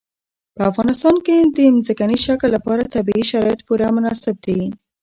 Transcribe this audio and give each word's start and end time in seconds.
په 0.55 0.61
افغانستان 0.71 1.15
کې 1.25 1.35
د 1.55 1.57
ځمکني 1.87 2.17
شکل 2.25 2.49
لپاره 2.57 2.91
طبیعي 2.95 3.23
شرایط 3.31 3.59
پوره 3.67 3.87
مناسب 3.97 4.35
دي. 4.45 4.59